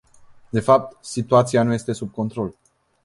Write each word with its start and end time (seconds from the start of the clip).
De 0.51 0.59
fapt, 0.61 1.05
situația 1.05 1.63
nu 1.63 1.73
este 1.73 1.93
sub 1.93 2.11
control. 2.13 2.55